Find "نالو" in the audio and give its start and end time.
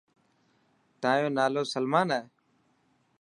1.39-1.61